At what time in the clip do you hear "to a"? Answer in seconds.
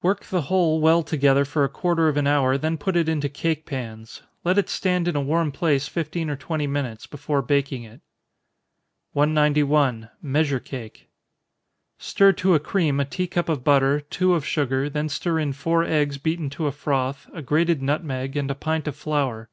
12.32-12.58, 16.48-16.72